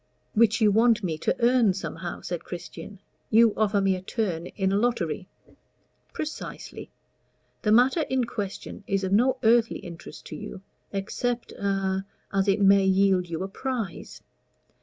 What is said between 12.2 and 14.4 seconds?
as it may yield you a prize.